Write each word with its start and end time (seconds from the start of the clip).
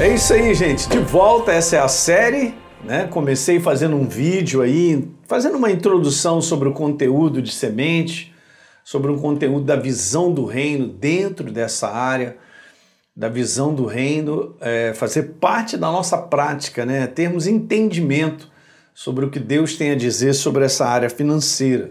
É 0.00 0.14
isso 0.14 0.32
aí, 0.32 0.54
gente. 0.54 0.88
De 0.88 1.00
volta, 1.00 1.50
essa 1.50 1.74
é 1.74 1.80
a 1.80 1.88
série. 1.88 2.54
Né? 2.84 3.08
Comecei 3.08 3.58
fazendo 3.58 3.96
um 3.96 4.06
vídeo 4.06 4.62
aí, 4.62 5.10
fazendo 5.26 5.58
uma 5.58 5.72
introdução 5.72 6.40
sobre 6.40 6.68
o 6.68 6.72
conteúdo 6.72 7.42
de 7.42 7.50
semente, 7.50 8.32
sobre 8.84 9.10
um 9.10 9.18
conteúdo 9.18 9.64
da 9.64 9.74
visão 9.74 10.32
do 10.32 10.44
reino 10.44 10.86
dentro 10.86 11.50
dessa 11.50 11.88
área, 11.88 12.36
da 13.14 13.28
visão 13.28 13.74
do 13.74 13.86
reino, 13.86 14.54
é, 14.60 14.94
fazer 14.94 15.34
parte 15.40 15.76
da 15.76 15.90
nossa 15.90 16.16
prática, 16.16 16.86
né? 16.86 17.08
termos 17.08 17.48
entendimento 17.48 18.48
sobre 18.94 19.24
o 19.24 19.30
que 19.30 19.40
Deus 19.40 19.76
tem 19.76 19.90
a 19.90 19.96
dizer 19.96 20.32
sobre 20.34 20.64
essa 20.64 20.86
área 20.86 21.10
financeira. 21.10 21.90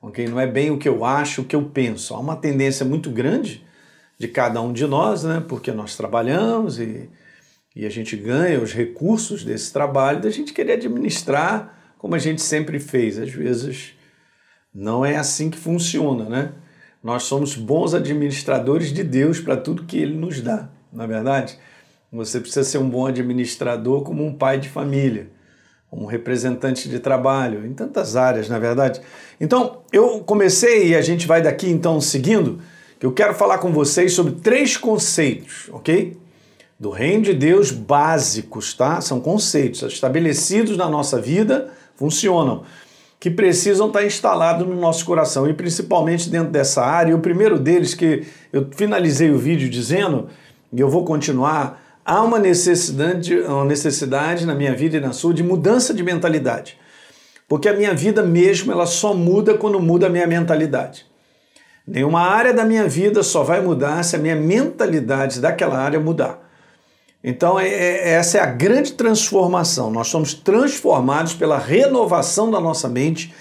Okay? 0.00 0.26
Não 0.26 0.40
é 0.40 0.46
bem 0.46 0.70
o 0.70 0.78
que 0.78 0.88
eu 0.88 1.04
acho, 1.04 1.42
o 1.42 1.44
que 1.44 1.54
eu 1.54 1.64
penso. 1.64 2.14
Há 2.14 2.18
uma 2.18 2.34
tendência 2.34 2.86
muito 2.86 3.10
grande 3.10 3.62
de 4.18 4.26
cada 4.26 4.62
um 4.62 4.72
de 4.72 4.86
nós, 4.86 5.22
né? 5.22 5.44
porque 5.46 5.70
nós 5.70 5.98
trabalhamos 5.98 6.78
e 6.78 7.10
e 7.74 7.86
a 7.86 7.90
gente 7.90 8.16
ganha 8.16 8.60
os 8.60 8.72
recursos 8.72 9.44
desse 9.44 9.72
trabalho 9.72 10.20
da 10.20 10.30
gente 10.30 10.52
querer 10.52 10.74
administrar 10.74 11.78
como 11.98 12.14
a 12.14 12.18
gente 12.18 12.42
sempre 12.42 12.78
fez. 12.78 13.18
Às 13.18 13.30
vezes 13.30 13.94
não 14.74 15.04
é 15.04 15.16
assim 15.16 15.50
que 15.50 15.58
funciona, 15.58 16.28
né? 16.28 16.52
Nós 17.02 17.24
somos 17.24 17.56
bons 17.56 17.94
administradores 17.94 18.92
de 18.92 19.02
Deus 19.02 19.40
para 19.40 19.56
tudo 19.56 19.84
que 19.84 19.98
Ele 19.98 20.14
nos 20.14 20.40
dá, 20.40 20.68
na 20.92 21.04
é 21.04 21.06
verdade. 21.06 21.58
Você 22.12 22.38
precisa 22.38 22.62
ser 22.62 22.78
um 22.78 22.88
bom 22.88 23.06
administrador 23.06 24.02
como 24.02 24.24
um 24.24 24.34
pai 24.34 24.60
de 24.60 24.68
família, 24.68 25.30
um 25.90 26.04
representante 26.04 26.88
de 26.88 26.98
trabalho, 27.00 27.66
em 27.66 27.72
tantas 27.72 28.16
áreas, 28.16 28.48
na 28.48 28.56
é 28.56 28.60
verdade. 28.60 29.00
Então, 29.40 29.82
eu 29.92 30.20
comecei 30.20 30.88
e 30.88 30.94
a 30.94 31.00
gente 31.00 31.26
vai 31.26 31.42
daqui 31.42 31.68
então 31.68 32.00
seguindo, 32.00 32.60
que 33.00 33.06
eu 33.06 33.12
quero 33.12 33.34
falar 33.34 33.58
com 33.58 33.72
vocês 33.72 34.12
sobre 34.12 34.34
três 34.34 34.76
conceitos, 34.76 35.68
ok? 35.72 36.16
Do 36.82 36.90
reino 36.90 37.22
de 37.22 37.32
Deus 37.32 37.70
básicos, 37.70 38.74
tá? 38.74 39.00
São 39.00 39.20
conceitos 39.20 39.84
estabelecidos 39.84 40.76
na 40.76 40.88
nossa 40.88 41.20
vida, 41.20 41.70
funcionam, 41.94 42.64
que 43.20 43.30
precisam 43.30 43.86
estar 43.86 44.04
instalados 44.04 44.66
no 44.66 44.74
nosso 44.74 45.04
coração 45.04 45.48
e 45.48 45.54
principalmente 45.54 46.28
dentro 46.28 46.50
dessa 46.50 46.82
área. 46.84 47.12
E 47.12 47.14
o 47.14 47.20
primeiro 47.20 47.56
deles 47.56 47.94
que 47.94 48.26
eu 48.52 48.66
finalizei 48.72 49.30
o 49.30 49.38
vídeo 49.38 49.70
dizendo, 49.70 50.26
e 50.72 50.80
eu 50.80 50.90
vou 50.90 51.04
continuar, 51.04 52.00
há 52.04 52.20
uma 52.20 52.40
necessidade, 52.40 53.32
uma 53.42 53.64
necessidade 53.64 54.44
na 54.44 54.52
minha 54.52 54.74
vida 54.74 54.96
e 54.96 55.00
na 55.00 55.12
sua 55.12 55.32
de 55.32 55.44
mudança 55.44 55.94
de 55.94 56.02
mentalidade. 56.02 56.76
Porque 57.46 57.68
a 57.68 57.76
minha 57.76 57.94
vida 57.94 58.24
mesmo, 58.24 58.72
ela 58.72 58.86
só 58.86 59.14
muda 59.14 59.54
quando 59.54 59.78
muda 59.78 60.08
a 60.08 60.10
minha 60.10 60.26
mentalidade. 60.26 61.06
Nenhuma 61.86 62.22
área 62.22 62.52
da 62.52 62.64
minha 62.64 62.88
vida 62.88 63.22
só 63.22 63.44
vai 63.44 63.60
mudar 63.60 64.02
se 64.02 64.16
a 64.16 64.18
minha 64.18 64.34
mentalidade 64.34 65.40
daquela 65.40 65.78
área 65.78 66.00
mudar. 66.00 66.41
Então, 67.24 67.58
é, 67.58 67.68
é, 67.68 68.08
essa 68.14 68.38
é 68.38 68.40
a 68.40 68.46
grande 68.46 68.92
transformação. 68.92 69.90
Nós 69.90 70.08
somos 70.08 70.34
transformados 70.34 71.34
pela 71.34 71.58
renovação 71.58 72.50
da 72.50 72.60
nossa 72.60 72.88
mente 72.88 73.32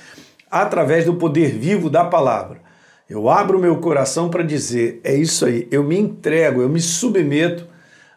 através 0.50 1.06
do 1.06 1.16
poder 1.16 1.52
vivo 1.58 1.90
da 1.90 2.04
palavra. 2.04 2.62
Eu 3.10 3.28
abro 3.30 3.60
meu 3.60 3.78
coração 3.78 4.30
para 4.30 4.44
dizer: 4.44 5.02
é 5.04 5.16
isso 5.16 5.46
aí, 5.46 5.68
eu 5.72 5.84
me 5.84 5.98
entrego, 5.98 6.62
eu 6.62 6.70
me 6.70 6.80
submeto 6.80 7.68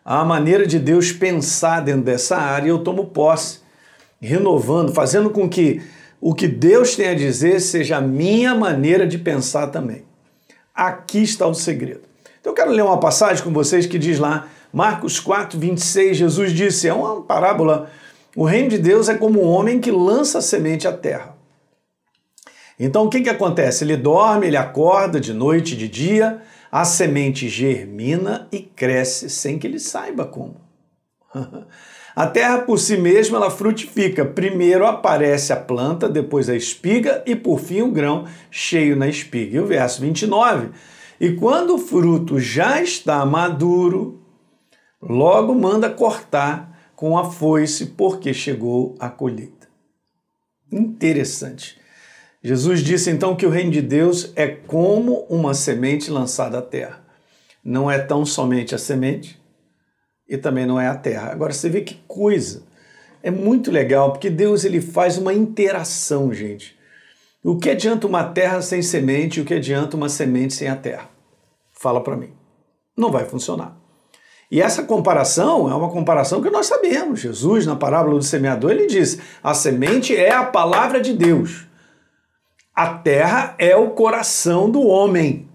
à 0.05 0.25
maneira 0.25 0.67
de 0.67 0.79
Deus 0.79 1.11
pensar 1.11 1.81
dentro 1.81 2.03
dessa 2.03 2.37
área 2.37 2.67
e 2.67 2.71
eu 2.71 2.81
tomo 2.81 3.07
posse, 3.07 3.61
renovando, 4.21 4.93
fazendo 4.93 5.31
com 5.31 5.49
que 5.49 5.81
o 6.21 6.35
que 6.35 6.47
Deus 6.47 6.95
tem 6.95 7.09
a 7.09 7.15
dizer 7.15 7.61
seja 7.61 7.97
a 7.97 8.01
minha 8.01 8.55
maneira 8.55 9.07
de 9.07 9.19
pensar 9.19 9.69
também. 9.69 10.05
Aqui 10.75 11.23
está 11.23 11.47
o 11.47 11.55
segredo. 11.55 12.03
Então, 12.41 12.53
eu 12.53 12.55
quero 12.55 12.71
ler 12.71 12.83
uma 12.83 13.01
passagem 13.01 13.43
com 13.43 13.53
vocês 13.53 13.87
que 13.87 13.99
diz 13.99 14.19
lá 14.19 14.49
Marcos 14.75 15.21
4, 15.21 15.57
26, 15.57 16.17
Jesus 16.17 16.53
disse: 16.53 16.89
é 16.89 16.93
uma 16.93 17.23
parábola. 17.23 17.89
O 18.35 18.45
reino 18.45 18.71
de 18.71 18.79
Deus 18.79 19.09
é 19.09 19.15
como 19.15 19.41
um 19.41 19.49
homem 19.49 19.79
que 19.79 19.93
lança 19.93 20.39
a 20.39 20.43
semente 20.43 20.89
à 20.89 20.93
terra. 20.93 21.37
Então 22.77 23.05
o 23.05 23.09
que, 23.09 23.21
que 23.21 23.31
acontece? 23.31 23.85
Ele 23.85 23.97
dorme, 23.97 24.49
ele 24.49 24.57
acorda 24.57 25.21
de 25.21 25.33
noite, 25.33 25.77
de 25.77 25.87
dia, 25.87 26.43
a 26.73 26.85
semente 26.85 27.49
germina 27.49 28.49
e 28.51 28.59
cresce 28.59 29.31
sem 29.31 29.61
que 29.61 29.67
ele 29.69 29.79
saiba 29.79 30.27
como. 30.27 30.57
A 32.17 32.29
terra 32.29 32.59
por 32.59 32.79
si 32.79 32.97
mesma 32.97 33.39
ela 33.39 33.51
frutifica. 33.51 34.25
Primeiro 34.25 34.87
aparece 34.87 35.53
a 35.53 35.57
planta, 35.57 36.09
depois 36.09 36.49
a 36.49 36.55
espiga 36.55 37.25
e 37.27 37.35
por 37.35 37.59
fim 37.59 37.83
o 37.83 37.91
grão 37.91 38.25
cheio 38.53 38.95
na 38.95 39.09
espiga. 39.09 39.57
E 39.57 39.61
o 39.61 39.67
verso 39.67 40.01
29. 40.01 40.69
E 41.21 41.33
quando 41.33 41.75
o 41.75 41.79
fruto 41.79 42.39
já 42.39 42.81
está 42.81 43.27
maduro, 43.27 44.24
Logo 45.09 45.55
manda 45.55 45.91
cortar 45.91 46.93
com 46.97 47.19
a 47.19 47.31
foice, 47.31 47.87
porque 47.87 48.33
chegou 48.33 48.97
a 48.99 49.11
colheita. 49.11 49.69
Interessante. 50.73 51.79
Jesus 52.43 52.81
disse 52.81 53.11
então 53.11 53.37
que 53.37 53.47
o 53.47 53.51
reino 53.51 53.71
de 53.71 53.83
Deus 53.83 54.33
é 54.35 54.47
como 54.47 55.27
uma 55.29 55.55
semente 55.55 56.11
lançada 56.11 56.59
à 56.59 56.63
terra. 56.63 57.05
Não 57.63 57.91
é 57.91 57.99
tão 57.99 58.25
somente 58.25 58.75
a 58.75 58.79
semente 58.79 59.41
e 60.29 60.37
também 60.37 60.67
não 60.67 60.81
é 60.81 60.87
a 60.87 60.97
terra. 60.97 61.31
Agora 61.31 61.53
você 61.53 61.69
vê 61.69 61.81
que 61.81 61.95
coisa. 62.07 62.63
É 63.23 63.31
muito 63.31 63.71
legal 63.71 64.13
porque 64.13 64.29
Deus 64.29 64.65
ele 64.65 64.81
faz 64.81 65.17
uma 65.17 65.33
interação, 65.33 66.33
gente. 66.33 66.79
O 67.43 67.59
que 67.59 67.71
adianta 67.71 68.07
uma 68.07 68.25
terra 68.25 68.63
sem 68.63 68.83
semente 68.83 69.39
e 69.39 69.43
o 69.43 69.45
que 69.45 69.55
adianta 69.55 69.97
uma 69.97 70.09
semente 70.09 70.55
sem 70.55 70.69
a 70.69 70.77
terra? 70.77 71.09
Fala 71.73 72.03
para 72.03 72.17
mim. 72.17 72.33
Não 72.97 73.11
vai 73.11 73.25
funcionar. 73.25 73.84
E 74.51 74.61
essa 74.61 74.83
comparação 74.83 75.71
é 75.71 75.75
uma 75.75 75.91
comparação 75.91 76.43
que 76.43 76.51
nós 76.51 76.67
sabemos. 76.67 77.21
Jesus, 77.21 77.67
na 77.67 77.77
parábola 77.77 78.19
do 78.19 78.25
semeador, 78.25 78.71
ele 78.71 78.87
diz: 78.87 79.19
a 79.43 79.55
semente 79.55 80.15
é 80.15 80.33
a 80.33 80.45
palavra 80.45 81.01
de 81.01 81.13
Deus. 81.13 81.67
A 82.75 82.89
terra 82.89 83.55
é 83.59 83.77
o 83.77 83.91
coração 83.91 84.71
do 84.71 84.83
homem. 84.83 85.49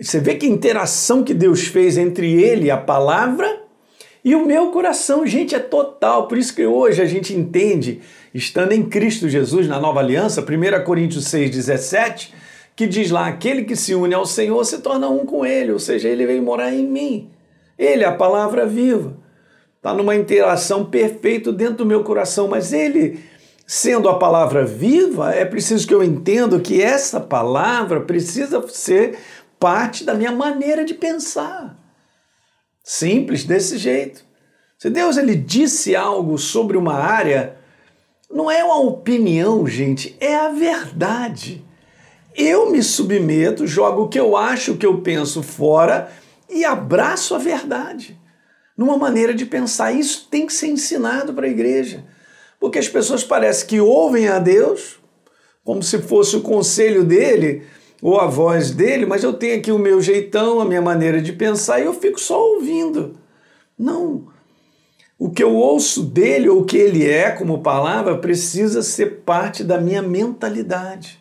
Você 0.00 0.20
vê 0.20 0.36
que 0.36 0.46
interação 0.46 1.24
que 1.24 1.34
Deus 1.34 1.66
fez 1.66 1.98
entre 1.98 2.40
ele, 2.40 2.70
a 2.70 2.76
palavra, 2.76 3.62
e 4.24 4.34
o 4.34 4.44
meu 4.44 4.70
coração, 4.70 5.26
gente, 5.26 5.54
é 5.54 5.58
total. 5.58 6.28
Por 6.28 6.38
isso 6.38 6.54
que 6.54 6.64
hoje 6.64 7.00
a 7.00 7.06
gente 7.06 7.34
entende, 7.34 8.00
estando 8.32 8.72
em 8.72 8.82
Cristo 8.82 9.28
Jesus 9.28 9.66
na 9.66 9.80
nova 9.80 10.00
aliança, 10.00 10.42
1 10.42 10.84
Coríntios 10.84 11.24
6,17, 11.24 12.32
que 12.76 12.86
diz 12.86 13.10
lá: 13.10 13.26
aquele 13.26 13.64
que 13.64 13.74
se 13.74 13.94
une 13.94 14.14
ao 14.14 14.26
Senhor 14.26 14.62
se 14.64 14.78
torna 14.78 15.08
um 15.08 15.24
com 15.24 15.44
ele, 15.44 15.72
ou 15.72 15.78
seja, 15.78 16.08
ele 16.08 16.26
vem 16.26 16.40
morar 16.40 16.72
em 16.72 16.86
mim. 16.86 17.30
Ele 17.78 18.02
é 18.02 18.06
a 18.06 18.14
palavra 18.14 18.66
viva. 18.66 19.16
Está 19.76 19.94
numa 19.94 20.16
interação 20.16 20.84
perfeita 20.84 21.52
dentro 21.52 21.76
do 21.76 21.86
meu 21.86 22.02
coração, 22.02 22.48
mas 22.48 22.72
ele, 22.72 23.24
sendo 23.64 24.08
a 24.08 24.18
palavra 24.18 24.64
viva, 24.64 25.32
é 25.32 25.44
preciso 25.44 25.86
que 25.86 25.94
eu 25.94 26.02
entenda 26.02 26.58
que 26.58 26.82
essa 26.82 27.20
palavra 27.20 28.00
precisa 28.00 28.66
ser 28.68 29.16
parte 29.60 30.04
da 30.04 30.14
minha 30.14 30.32
maneira 30.32 30.84
de 30.84 30.94
pensar. 30.94 31.78
Simples 32.82 33.44
desse 33.44 33.78
jeito. 33.78 34.24
Se 34.78 34.90
Deus 34.90 35.16
ele 35.16 35.36
disse 35.36 35.94
algo 35.94 36.38
sobre 36.38 36.76
uma 36.76 36.94
área, 36.94 37.56
não 38.30 38.50
é 38.50 38.64
uma 38.64 38.80
opinião, 38.80 39.66
gente, 39.66 40.16
é 40.20 40.34
a 40.36 40.48
verdade. 40.48 41.64
Eu 42.34 42.70
me 42.70 42.82
submeto, 42.82 43.66
jogo 43.66 44.02
o 44.02 44.08
que 44.08 44.18
eu 44.18 44.36
acho, 44.36 44.72
o 44.72 44.76
que 44.76 44.86
eu 44.86 45.00
penso 45.00 45.42
fora 45.42 46.10
e 46.48 46.64
abraço 46.64 47.34
a 47.34 47.38
verdade 47.38 48.18
numa 48.76 48.96
maneira 48.96 49.34
de 49.34 49.44
pensar. 49.44 49.92
Isso 49.92 50.28
tem 50.30 50.46
que 50.46 50.52
ser 50.52 50.68
ensinado 50.68 51.34
para 51.34 51.46
a 51.46 51.50
igreja. 51.50 52.04
Porque 52.60 52.78
as 52.78 52.88
pessoas 52.88 53.24
parecem 53.24 53.66
que 53.66 53.80
ouvem 53.80 54.28
a 54.28 54.38
Deus 54.38 54.98
como 55.64 55.82
se 55.82 55.98
fosse 55.98 56.36
o 56.36 56.40
conselho 56.40 57.04
dele 57.04 57.64
ou 58.00 58.18
a 58.18 58.26
voz 58.26 58.70
dele, 58.70 59.04
mas 59.04 59.24
eu 59.24 59.32
tenho 59.32 59.58
aqui 59.58 59.72
o 59.72 59.78
meu 59.78 60.00
jeitão, 60.00 60.60
a 60.60 60.64
minha 60.64 60.80
maneira 60.80 61.20
de 61.20 61.32
pensar 61.32 61.80
e 61.80 61.84
eu 61.84 61.92
fico 61.92 62.18
só 62.18 62.40
ouvindo. 62.40 63.18
Não. 63.76 64.28
O 65.18 65.28
que 65.30 65.42
eu 65.42 65.54
ouço 65.54 66.04
dele 66.04 66.48
ou 66.48 66.60
o 66.60 66.64
que 66.64 66.76
ele 66.76 67.06
é 67.06 67.30
como 67.32 67.62
palavra 67.62 68.16
precisa 68.16 68.82
ser 68.82 69.22
parte 69.24 69.64
da 69.64 69.80
minha 69.80 70.00
mentalidade. 70.00 71.20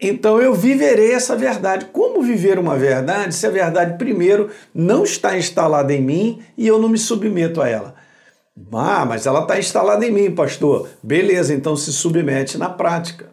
Então 0.00 0.40
eu 0.40 0.54
viverei 0.54 1.12
essa 1.12 1.36
verdade. 1.36 1.86
Como 1.86 2.22
viver 2.22 2.58
uma 2.58 2.76
verdade 2.76 3.34
se 3.34 3.46
a 3.46 3.50
verdade, 3.50 3.98
primeiro, 3.98 4.50
não 4.74 5.04
está 5.04 5.36
instalada 5.36 5.92
em 5.92 6.00
mim 6.00 6.42
e 6.56 6.66
eu 6.66 6.78
não 6.78 6.88
me 6.88 6.96
submeto 6.96 7.60
a 7.60 7.68
ela? 7.68 7.94
Ah, 8.72 9.04
mas 9.04 9.26
ela 9.26 9.42
está 9.42 9.58
instalada 9.58 10.06
em 10.06 10.10
mim, 10.10 10.34
pastor. 10.34 10.88
Beleza, 11.02 11.52
então 11.54 11.76
se 11.76 11.92
submete 11.92 12.56
na 12.56 12.70
prática. 12.70 13.30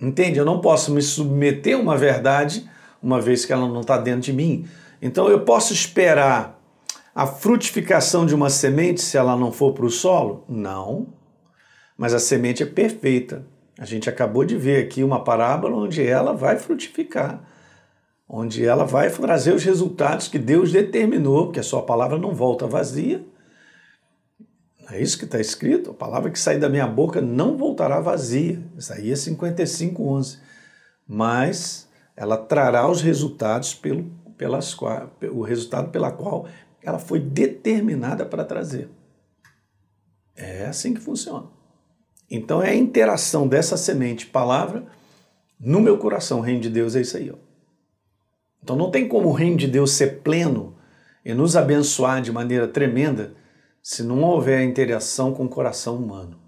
Entende? 0.00 0.38
Eu 0.38 0.44
não 0.44 0.60
posso 0.60 0.92
me 0.92 1.02
submeter 1.02 1.76
a 1.76 1.80
uma 1.80 1.96
verdade 1.96 2.68
uma 3.02 3.20
vez 3.20 3.44
que 3.44 3.52
ela 3.52 3.68
não 3.68 3.82
está 3.82 3.98
dentro 3.98 4.22
de 4.22 4.32
mim. 4.32 4.66
Então 5.00 5.28
eu 5.28 5.40
posso 5.40 5.72
esperar 5.72 6.58
a 7.14 7.26
frutificação 7.26 8.24
de 8.24 8.34
uma 8.34 8.48
semente 8.48 9.02
se 9.02 9.18
ela 9.18 9.36
não 9.36 9.52
for 9.52 9.74
para 9.74 9.84
o 9.84 9.90
solo? 9.90 10.44
Não. 10.48 11.08
Mas 11.96 12.14
a 12.14 12.18
semente 12.18 12.62
é 12.62 12.66
perfeita. 12.66 13.44
A 13.82 13.84
gente 13.84 14.08
acabou 14.08 14.44
de 14.44 14.56
ver 14.56 14.84
aqui 14.84 15.02
uma 15.02 15.24
parábola 15.24 15.76
onde 15.76 16.06
ela 16.06 16.32
vai 16.32 16.56
frutificar. 16.56 17.42
onde 18.28 18.64
ela 18.64 18.84
vai 18.84 19.10
trazer 19.10 19.52
os 19.52 19.64
resultados 19.64 20.28
que 20.28 20.38
Deus 20.38 20.70
determinou, 20.70 21.46
porque 21.46 21.58
a 21.58 21.64
sua 21.64 21.82
palavra 21.82 22.16
não 22.16 22.32
volta 22.32 22.64
vazia. 22.64 23.26
É 24.88 25.02
isso 25.02 25.18
que 25.18 25.24
está 25.24 25.40
escrito. 25.40 25.90
A 25.90 25.94
palavra 25.94 26.30
que 26.30 26.38
sair 26.38 26.60
da 26.60 26.68
minha 26.68 26.86
boca 26.86 27.20
não 27.20 27.56
voltará 27.56 27.98
vazia. 27.98 28.62
Isaías 28.78 29.18
55, 29.18 30.00
11. 30.00 30.38
Mas 31.04 31.88
ela 32.16 32.36
trará 32.36 32.88
os 32.88 33.02
resultados 33.02 33.74
pelo, 33.74 34.04
pelas, 34.38 34.76
o 35.32 35.42
resultado 35.42 35.90
pela 35.90 36.12
qual 36.12 36.46
ela 36.80 37.00
foi 37.00 37.18
determinada 37.18 38.24
para 38.24 38.44
trazer. 38.44 38.88
É 40.36 40.66
assim 40.66 40.94
que 40.94 41.00
funciona. 41.00 41.61
Então 42.34 42.62
é 42.62 42.70
a 42.70 42.74
interação 42.74 43.46
dessa 43.46 43.76
semente 43.76 44.24
palavra 44.24 44.86
no 45.60 45.82
meu 45.82 45.98
coração. 45.98 46.38
O 46.38 46.42
reino 46.42 46.62
de 46.62 46.70
Deus 46.70 46.96
é 46.96 47.02
isso 47.02 47.18
aí. 47.18 47.30
Ó. 47.30 47.36
Então 48.62 48.74
não 48.74 48.90
tem 48.90 49.06
como 49.06 49.28
o 49.28 49.32
reino 49.32 49.58
de 49.58 49.66
Deus 49.66 49.92
ser 49.92 50.22
pleno 50.22 50.74
e 51.22 51.34
nos 51.34 51.56
abençoar 51.56 52.22
de 52.22 52.32
maneira 52.32 52.66
tremenda 52.66 53.34
se 53.82 54.02
não 54.02 54.22
houver 54.22 54.62
interação 54.62 55.34
com 55.34 55.44
o 55.44 55.48
coração 55.48 55.96
humano. 55.96 56.40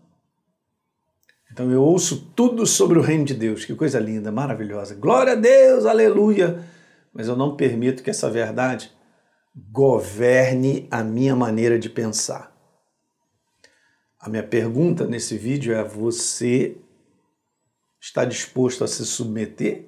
Então 1.52 1.70
eu 1.70 1.82
ouço 1.82 2.32
tudo 2.34 2.66
sobre 2.66 2.98
o 2.98 3.02
reino 3.02 3.26
de 3.26 3.34
Deus, 3.34 3.66
que 3.66 3.74
coisa 3.74 4.00
linda, 4.00 4.32
maravilhosa. 4.32 4.94
Glória 4.94 5.34
a 5.34 5.36
Deus, 5.36 5.84
aleluia! 5.84 6.64
Mas 7.12 7.28
eu 7.28 7.36
não 7.36 7.56
permito 7.56 8.02
que 8.02 8.10
essa 8.10 8.30
verdade 8.30 8.90
governe 9.70 10.88
a 10.90 11.04
minha 11.04 11.36
maneira 11.36 11.78
de 11.78 11.90
pensar. 11.90 12.53
A 14.24 14.30
minha 14.30 14.42
pergunta 14.42 15.06
nesse 15.06 15.36
vídeo 15.36 15.74
é: 15.74 15.84
você 15.84 16.78
está 18.00 18.24
disposto 18.24 18.82
a 18.82 18.88
se 18.88 19.04
submeter? 19.04 19.84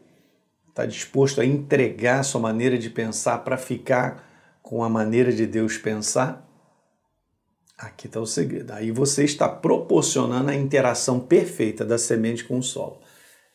Está 0.68 0.84
disposto 0.84 1.40
a 1.40 1.44
entregar 1.44 2.22
sua 2.22 2.38
maneira 2.38 2.76
de 2.76 2.90
pensar 2.90 3.38
para 3.38 3.56
ficar 3.56 4.58
com 4.62 4.84
a 4.84 4.90
maneira 4.90 5.32
de 5.32 5.46
Deus 5.46 5.78
pensar? 5.78 6.46
Aqui 7.78 8.08
está 8.08 8.20
o 8.20 8.26
segredo. 8.26 8.72
Aí 8.72 8.90
você 8.90 9.24
está 9.24 9.48
proporcionando 9.48 10.50
a 10.50 10.54
interação 10.54 11.18
perfeita 11.18 11.82
da 11.82 11.96
semente 11.96 12.44
com 12.44 12.58
o 12.58 12.62
solo. 12.62 13.00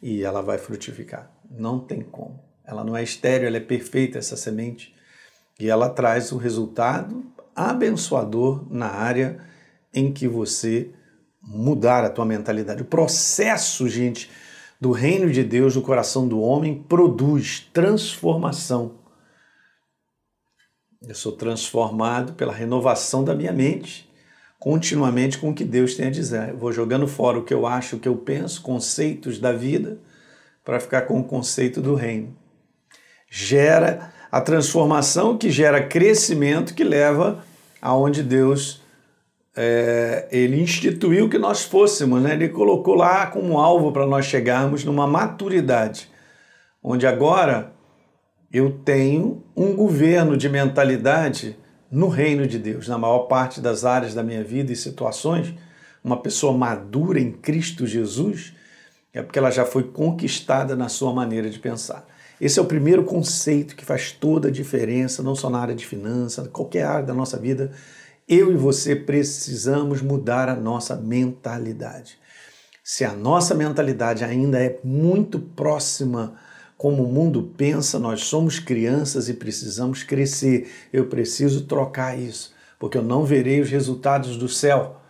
E 0.01 0.23
ela 0.23 0.41
vai 0.41 0.57
frutificar. 0.57 1.31
Não 1.47 1.79
tem 1.79 2.01
como. 2.01 2.43
Ela 2.65 2.83
não 2.83 2.97
é 2.97 3.03
estéreo, 3.03 3.45
ela 3.45 3.57
é 3.57 3.59
perfeita, 3.59 4.17
essa 4.17 4.35
semente. 4.35 4.95
E 5.59 5.69
ela 5.69 5.91
traz 5.91 6.31
o 6.31 6.37
resultado 6.37 7.23
abençoador 7.55 8.65
na 8.73 8.87
área 8.87 9.51
em 9.93 10.11
que 10.11 10.27
você 10.27 10.91
mudar 11.41 12.03
a 12.03 12.09
tua 12.09 12.25
mentalidade. 12.25 12.81
O 12.81 12.85
processo, 12.85 13.87
gente, 13.89 14.29
do 14.79 14.91
reino 14.91 15.31
de 15.31 15.43
Deus 15.43 15.75
no 15.75 15.81
coração 15.81 16.27
do 16.27 16.39
homem 16.39 16.83
produz 16.83 17.67
transformação. 17.73 18.99
Eu 21.01 21.15
sou 21.15 21.31
transformado 21.31 22.33
pela 22.33 22.53
renovação 22.53 23.23
da 23.23 23.33
minha 23.33 23.51
mente 23.51 24.11
continuamente 24.61 25.39
com 25.39 25.49
o 25.49 25.55
que 25.55 25.63
Deus 25.63 25.95
tem 25.95 26.05
a 26.05 26.11
dizer. 26.11 26.49
Eu 26.49 26.57
vou 26.57 26.71
jogando 26.71 27.07
fora 27.07 27.39
o 27.39 27.43
que 27.43 27.51
eu 27.51 27.65
acho, 27.65 27.95
o 27.95 27.99
que 27.99 28.07
eu 28.07 28.15
penso, 28.15 28.61
conceitos 28.61 29.39
da 29.39 29.51
vida, 29.51 29.97
para 30.63 30.79
ficar 30.79 31.01
com 31.01 31.19
o 31.19 31.23
conceito 31.23 31.81
do 31.81 31.95
reino. 31.95 32.37
Gera 33.27 34.13
a 34.31 34.39
transformação 34.39 35.35
que 35.35 35.49
gera 35.49 35.87
crescimento 35.87 36.75
que 36.75 36.83
leva 36.83 37.43
aonde 37.81 38.21
Deus 38.21 38.80
é, 39.55 40.27
ele 40.31 40.61
instituiu 40.61 41.29
que 41.29 41.37
nós 41.37 41.63
fôssemos, 41.63 42.21
né? 42.21 42.33
ele 42.33 42.49
colocou 42.49 42.95
lá 42.95 43.27
como 43.27 43.57
alvo 43.59 43.91
para 43.91 44.07
nós 44.07 44.25
chegarmos 44.25 44.83
numa 44.83 45.05
maturidade, 45.05 46.09
onde 46.81 47.05
agora 47.05 47.73
eu 48.51 48.79
tenho 48.83 49.43
um 49.55 49.73
governo 49.75 50.35
de 50.35 50.49
mentalidade 50.49 51.57
no 51.91 52.07
reino 52.07 52.47
de 52.47 52.57
Deus, 52.57 52.87
na 52.87 52.97
maior 52.97 53.27
parte 53.27 53.59
das 53.59 53.83
áreas 53.83 54.13
da 54.13 54.23
minha 54.23 54.43
vida 54.43 54.71
e 54.71 54.75
situações, 54.75 55.53
uma 56.03 56.17
pessoa 56.17 56.57
madura 56.57 57.19
em 57.19 57.31
Cristo 57.31 57.85
Jesus, 57.85 58.53
é 59.13 59.21
porque 59.21 59.37
ela 59.37 59.51
já 59.51 59.65
foi 59.65 59.83
conquistada 59.83 60.75
na 60.75 60.87
sua 60.87 61.13
maneira 61.13 61.49
de 61.49 61.59
pensar. 61.59 62.07
Esse 62.39 62.57
é 62.57 62.61
o 62.61 62.65
primeiro 62.65 63.03
conceito 63.03 63.75
que 63.75 63.85
faz 63.85 64.11
toda 64.11 64.47
a 64.47 64.51
diferença, 64.51 65.21
não 65.21 65.35
só 65.35 65.49
na 65.49 65.59
área 65.59 65.75
de 65.75 65.85
finanças, 65.85 66.47
qualquer 66.47 66.85
área 66.85 67.05
da 67.05 67.13
nossa 67.13 67.37
vida. 67.37 67.71
Eu 68.33 68.49
e 68.49 68.55
você 68.55 68.95
precisamos 68.95 70.01
mudar 70.01 70.47
a 70.47 70.55
nossa 70.55 70.95
mentalidade. 70.95 72.17
Se 72.81 73.03
a 73.03 73.11
nossa 73.11 73.53
mentalidade 73.53 74.23
ainda 74.23 74.57
é 74.57 74.79
muito 74.85 75.37
próxima 75.37 76.39
como 76.77 77.03
o 77.03 77.11
mundo 77.11 77.51
pensa, 77.57 77.99
nós 77.99 78.23
somos 78.23 78.57
crianças 78.57 79.27
e 79.27 79.33
precisamos 79.33 80.03
crescer. 80.03 80.71
Eu 80.93 81.07
preciso 81.07 81.65
trocar 81.65 82.17
isso, 82.17 82.55
porque 82.79 82.97
eu 82.97 83.03
não 83.03 83.25
verei 83.25 83.59
os 83.59 83.69
resultados 83.69 84.37
do 84.37 84.47
céu. 84.47 85.01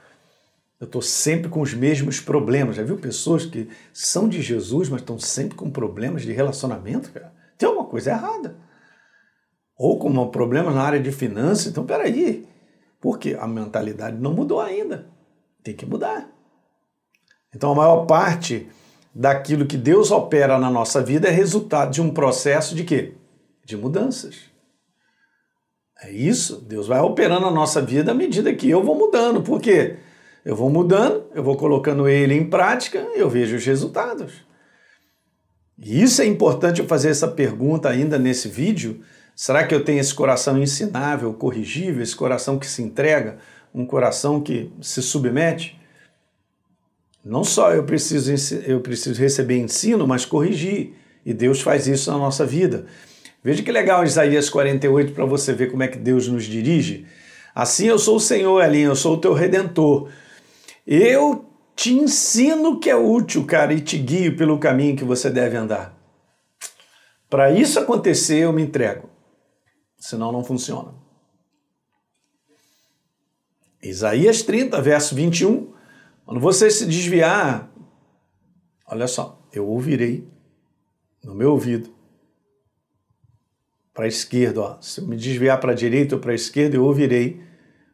Eu 0.79 0.85
estou 0.85 1.03
sempre 1.03 1.47
com 1.47 1.61
os 1.61 1.75
mesmos 1.75 2.19
problemas. 2.19 2.75
Já 2.75 2.81
viu 2.81 2.97
pessoas 2.97 3.45
que 3.45 3.69
são 3.93 4.27
de 4.27 4.41
Jesus, 4.41 4.89
mas 4.89 5.01
estão 5.01 5.19
sempre 5.19 5.55
com 5.55 5.69
problemas 5.69 6.23
de 6.23 6.33
relacionamento? 6.33 7.11
Cara? 7.11 7.31
Tem 7.55 7.69
alguma 7.69 7.87
coisa 7.87 8.09
errada. 8.09 8.55
Ou 9.77 9.99
com 9.99 10.27
problemas 10.29 10.73
na 10.73 10.81
área 10.81 10.99
de 10.99 11.11
finanças. 11.11 11.67
Então, 11.67 11.85
peraí. 11.85 12.49
Porque 13.01 13.35
a 13.37 13.47
mentalidade 13.47 14.17
não 14.17 14.33
mudou 14.33 14.61
ainda. 14.61 15.07
Tem 15.63 15.75
que 15.75 15.85
mudar. 15.85 16.29
Então, 17.53 17.71
a 17.71 17.75
maior 17.75 18.05
parte 18.05 18.69
daquilo 19.13 19.65
que 19.65 19.75
Deus 19.75 20.11
opera 20.11 20.57
na 20.57 20.69
nossa 20.69 21.01
vida 21.01 21.27
é 21.27 21.31
resultado 21.31 21.91
de 21.91 22.01
um 22.01 22.13
processo 22.13 22.73
de 22.73 22.83
quê? 22.85 23.15
De 23.65 23.75
mudanças. 23.75 24.51
É 26.01 26.11
isso, 26.11 26.61
Deus 26.61 26.87
vai 26.87 26.99
operando 26.99 27.45
a 27.45 27.51
nossa 27.51 27.81
vida 27.81 28.11
à 28.11 28.15
medida 28.15 28.53
que 28.53 28.69
eu 28.69 28.83
vou 28.83 28.95
mudando. 28.95 29.41
Por 29.41 29.59
quê? 29.59 29.97
Eu 30.43 30.55
vou 30.55 30.69
mudando, 30.69 31.25
eu 31.35 31.43
vou 31.43 31.55
colocando 31.55 32.07
ele 32.07 32.33
em 32.33 32.49
prática 32.49 32.99
eu 33.13 33.29
vejo 33.29 33.55
os 33.55 33.65
resultados. 33.65 34.33
E 35.77 36.01
isso 36.01 36.21
é 36.21 36.25
importante 36.25 36.79
eu 36.79 36.87
fazer 36.87 37.09
essa 37.09 37.27
pergunta 37.27 37.89
ainda 37.89 38.17
nesse 38.17 38.47
vídeo. 38.47 39.03
Será 39.35 39.65
que 39.65 39.73
eu 39.73 39.83
tenho 39.83 39.99
esse 39.99 40.13
coração 40.13 40.57
ensinável, 40.57 41.33
corrigível, 41.33 42.03
esse 42.03 42.15
coração 42.15 42.59
que 42.59 42.67
se 42.67 42.81
entrega, 42.81 43.37
um 43.73 43.85
coração 43.85 44.41
que 44.41 44.71
se 44.81 45.01
submete? 45.01 45.79
Não 47.23 47.43
só 47.43 47.71
eu 47.71 47.83
preciso, 47.83 48.31
eu 48.65 48.81
preciso 48.81 49.19
receber 49.19 49.57
ensino, 49.57 50.07
mas 50.07 50.25
corrigir. 50.25 50.93
E 51.25 51.33
Deus 51.33 51.61
faz 51.61 51.87
isso 51.87 52.11
na 52.11 52.17
nossa 52.17 52.45
vida. 52.45 52.85
Veja 53.43 53.63
que 53.63 53.71
legal 53.71 54.03
Isaías 54.03 54.49
48 54.49 55.13
para 55.13 55.25
você 55.25 55.53
ver 55.53 55.71
como 55.71 55.83
é 55.83 55.87
que 55.87 55.97
Deus 55.97 56.27
nos 56.27 56.45
dirige. 56.45 57.05
Assim 57.53 57.87
eu 57.87 57.99
sou 57.99 58.15
o 58.17 58.19
Senhor, 58.19 58.63
Elinho, 58.63 58.91
eu 58.91 58.95
sou 58.95 59.15
o 59.15 59.19
teu 59.19 59.33
redentor. 59.33 60.09
Eu 60.85 61.45
te 61.75 61.93
ensino 61.93 62.79
que 62.79 62.89
é 62.89 62.95
útil, 62.95 63.45
cara, 63.45 63.73
e 63.73 63.81
te 63.81 63.97
guio 63.97 64.35
pelo 64.35 64.59
caminho 64.59 64.95
que 64.95 65.03
você 65.03 65.29
deve 65.29 65.57
andar. 65.57 65.97
Para 67.29 67.51
isso 67.51 67.79
acontecer, 67.79 68.39
eu 68.39 68.53
me 68.53 68.61
entrego. 68.61 69.10
Senão 70.01 70.31
não 70.31 70.43
funciona. 70.43 70.95
Isaías 73.83 74.41
30, 74.41 74.81
verso 74.81 75.13
21. 75.13 75.71
Quando 76.25 76.39
você 76.39 76.71
se 76.71 76.87
desviar, 76.87 77.71
olha 78.87 79.07
só, 79.07 79.39
eu 79.53 79.67
ouvirei 79.67 80.27
no 81.23 81.35
meu 81.35 81.51
ouvido 81.51 81.93
para 83.93 84.05
a 84.05 84.07
esquerda, 84.07 84.61
ó. 84.61 84.81
se 84.81 85.01
eu 85.01 85.07
me 85.07 85.15
desviar 85.15 85.59
para 85.59 85.71
a 85.71 85.75
direita 85.75 86.15
ou 86.15 86.21
para 86.21 86.31
a 86.31 86.35
esquerda, 86.35 86.75
eu 86.75 86.83
ouvirei 86.83 87.39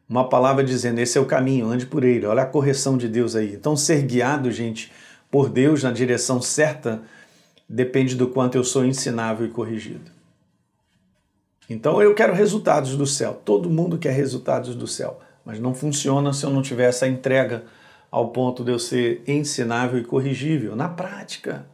uma 0.08 0.26
palavra 0.30 0.64
dizendo: 0.64 1.00
esse 1.00 1.18
é 1.18 1.20
o 1.20 1.26
caminho, 1.26 1.66
ande 1.66 1.84
por 1.84 2.04
ele. 2.04 2.24
Olha 2.24 2.44
a 2.44 2.46
correção 2.46 2.96
de 2.96 3.06
Deus 3.06 3.36
aí. 3.36 3.52
Então, 3.52 3.76
ser 3.76 4.02
guiado, 4.02 4.50
gente, 4.50 4.90
por 5.30 5.50
Deus 5.50 5.82
na 5.82 5.92
direção 5.92 6.40
certa 6.40 7.02
depende 7.68 8.16
do 8.16 8.28
quanto 8.28 8.56
eu 8.56 8.64
sou 8.64 8.82
ensinável 8.82 9.44
e 9.46 9.50
corrigido. 9.50 10.17
Então, 11.68 12.00
eu 12.00 12.14
quero 12.14 12.32
resultados 12.32 12.96
do 12.96 13.06
céu. 13.06 13.40
Todo 13.44 13.68
mundo 13.68 13.98
quer 13.98 14.12
resultados 14.12 14.74
do 14.74 14.86
céu, 14.86 15.20
mas 15.44 15.60
não 15.60 15.74
funciona 15.74 16.32
se 16.32 16.44
eu 16.44 16.50
não 16.50 16.62
tiver 16.62 16.88
essa 16.88 17.06
entrega 17.06 17.64
ao 18.10 18.28
ponto 18.28 18.64
de 18.64 18.72
eu 18.72 18.78
ser 18.78 19.22
ensinável 19.26 19.98
e 19.98 20.04
corrigível 20.04 20.74
na 20.74 20.88
prática. 20.88 21.66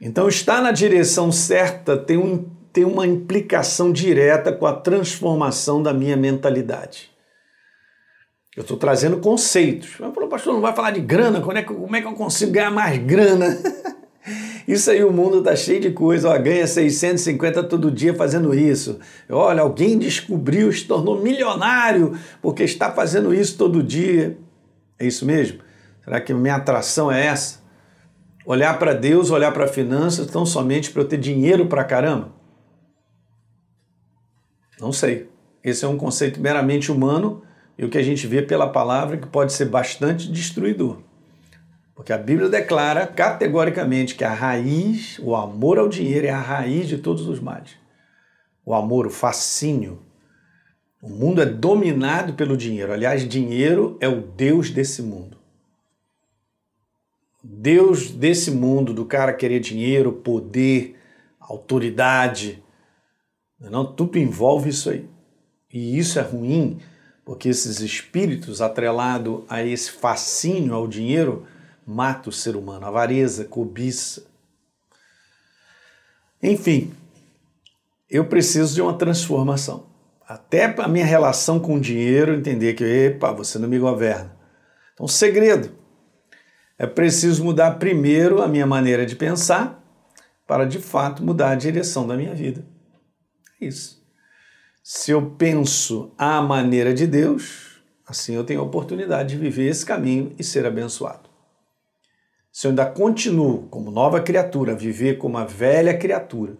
Então, 0.00 0.28
estar 0.28 0.62
na 0.62 0.72
direção 0.72 1.32
certa 1.32 1.96
tem, 1.96 2.16
um, 2.16 2.44
tem 2.72 2.84
uma 2.84 3.06
implicação 3.06 3.92
direta 3.92 4.52
com 4.52 4.66
a 4.66 4.74
transformação 4.74 5.82
da 5.82 5.92
minha 5.92 6.16
mentalidade. 6.16 7.10
Eu 8.56 8.62
estou 8.62 8.76
trazendo 8.76 9.18
conceitos. 9.18 9.96
Mas, 9.98 10.28
pastor, 10.28 10.54
não 10.54 10.60
vai 10.60 10.74
falar 10.74 10.90
de 10.90 11.00
grana? 11.00 11.40
Como 11.40 11.56
é, 11.56 11.62
que, 11.62 11.72
como 11.72 11.96
é 11.96 12.00
que 12.00 12.06
eu 12.06 12.14
consigo 12.14 12.52
ganhar 12.52 12.70
mais 12.70 12.98
grana? 12.98 13.46
Isso 14.66 14.90
aí, 14.90 15.02
o 15.04 15.12
mundo 15.12 15.38
está 15.38 15.54
cheio 15.56 15.80
de 15.80 15.90
coisa. 15.90 16.28
Ó, 16.28 16.38
ganha 16.38 16.66
650 16.66 17.64
todo 17.64 17.90
dia 17.90 18.14
fazendo 18.14 18.54
isso. 18.54 18.98
Olha, 19.28 19.62
alguém 19.62 19.98
descobriu, 19.98 20.72
se 20.72 20.84
tornou 20.84 21.20
milionário 21.20 22.16
porque 22.40 22.62
está 22.62 22.90
fazendo 22.92 23.34
isso 23.34 23.56
todo 23.56 23.82
dia. 23.82 24.38
É 24.98 25.06
isso 25.06 25.24
mesmo? 25.24 25.60
Será 26.04 26.20
que 26.20 26.32
minha 26.34 26.56
atração 26.56 27.10
é 27.10 27.26
essa? 27.26 27.60
Olhar 28.44 28.78
para 28.78 28.94
Deus, 28.94 29.30
olhar 29.30 29.52
para 29.52 29.66
finanças, 29.66 30.26
tão 30.26 30.44
somente 30.44 30.90
para 30.90 31.02
eu 31.02 31.08
ter 31.08 31.18
dinheiro 31.18 31.66
para 31.66 31.84
caramba? 31.84 32.32
Não 34.80 34.92
sei. 34.92 35.28
Esse 35.62 35.84
é 35.84 35.88
um 35.88 35.96
conceito 35.96 36.40
meramente 36.40 36.90
humano 36.90 37.42
e 37.78 37.84
o 37.84 37.88
que 37.88 37.98
a 37.98 38.02
gente 38.02 38.26
vê 38.26 38.42
pela 38.42 38.68
palavra 38.68 39.18
que 39.18 39.26
pode 39.26 39.52
ser 39.52 39.66
bastante 39.66 40.30
destruidor. 40.30 40.98
Porque 42.00 42.14
a 42.14 42.18
Bíblia 42.18 42.48
declara 42.48 43.06
categoricamente 43.06 44.14
que 44.14 44.24
a 44.24 44.32
raiz, 44.32 45.18
o 45.18 45.36
amor 45.36 45.78
ao 45.78 45.86
dinheiro 45.86 46.26
é 46.26 46.30
a 46.30 46.40
raiz 46.40 46.88
de 46.88 46.96
todos 46.96 47.28
os 47.28 47.38
males. 47.38 47.72
O 48.64 48.72
amor, 48.72 49.06
o 49.06 49.10
fascínio. 49.10 50.00
O 51.02 51.10
mundo 51.10 51.42
é 51.42 51.44
dominado 51.44 52.32
pelo 52.32 52.56
dinheiro. 52.56 52.90
Aliás, 52.90 53.28
dinheiro 53.28 53.98
é 54.00 54.08
o 54.08 54.22
Deus 54.22 54.70
desse 54.70 55.02
mundo. 55.02 55.36
Deus 57.44 58.10
desse 58.10 58.50
mundo, 58.50 58.94
do 58.94 59.04
cara 59.04 59.34
querer 59.34 59.60
dinheiro, 59.60 60.10
poder, 60.10 60.96
autoridade, 61.38 62.64
não, 63.60 63.84
tudo 63.84 64.18
envolve 64.18 64.70
isso 64.70 64.88
aí. 64.88 65.06
E 65.70 65.98
isso 65.98 66.18
é 66.18 66.22
ruim, 66.22 66.78
porque 67.26 67.50
esses 67.50 67.80
espíritos 67.80 68.62
atrelados 68.62 69.42
a 69.50 69.62
esse 69.62 69.90
fascínio 69.90 70.72
ao 70.72 70.88
dinheiro 70.88 71.46
mata 71.90 72.28
o 72.28 72.32
ser 72.32 72.56
humano, 72.56 72.86
avareza, 72.86 73.44
cobiça. 73.44 74.24
Enfim, 76.42 76.94
eu 78.08 78.24
preciso 78.26 78.74
de 78.74 78.80
uma 78.80 78.96
transformação. 78.96 79.86
Até 80.26 80.64
a 80.78 80.88
minha 80.88 81.04
relação 81.04 81.58
com 81.58 81.74
o 81.74 81.80
dinheiro 81.80 82.34
entender 82.34 82.74
que, 82.74 82.84
epa, 82.84 83.32
você 83.32 83.58
não 83.58 83.68
me 83.68 83.78
governa. 83.78 84.36
Então, 84.94 85.08
segredo. 85.08 85.72
É 86.78 86.86
preciso 86.86 87.44
mudar 87.44 87.72
primeiro 87.72 88.40
a 88.40 88.48
minha 88.48 88.66
maneira 88.66 89.04
de 89.04 89.16
pensar 89.16 89.82
para 90.46 90.64
de 90.64 90.78
fato 90.78 91.22
mudar 91.22 91.50
a 91.50 91.54
direção 91.54 92.06
da 92.06 92.16
minha 92.16 92.34
vida. 92.34 92.64
Isso. 93.60 94.00
Se 94.82 95.10
eu 95.10 95.30
penso 95.32 96.12
à 96.16 96.40
maneira 96.40 96.94
de 96.94 97.06
Deus, 97.06 97.82
assim 98.06 98.34
eu 98.34 98.44
tenho 98.44 98.60
a 98.60 98.64
oportunidade 98.64 99.30
de 99.30 99.36
viver 99.36 99.68
esse 99.68 99.84
caminho 99.84 100.32
e 100.38 100.44
ser 100.44 100.64
abençoado. 100.64 101.29
Se 102.60 102.66
eu 102.66 102.72
ainda 102.72 102.84
continuo 102.84 103.62
como 103.70 103.90
nova 103.90 104.20
criatura, 104.20 104.72
a 104.72 104.76
viver 104.76 105.16
como 105.16 105.38
uma 105.38 105.46
velha 105.46 105.96
criatura, 105.96 106.58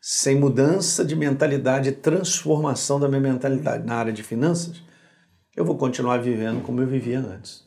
sem 0.00 0.38
mudança 0.38 1.04
de 1.04 1.16
mentalidade, 1.16 1.90
transformação 1.90 3.00
da 3.00 3.08
minha 3.08 3.20
mentalidade 3.20 3.84
na 3.84 3.96
área 3.96 4.12
de 4.12 4.22
finanças, 4.22 4.80
eu 5.56 5.64
vou 5.64 5.76
continuar 5.76 6.18
vivendo 6.18 6.62
como 6.62 6.80
eu 6.80 6.86
vivia 6.86 7.18
antes. 7.18 7.66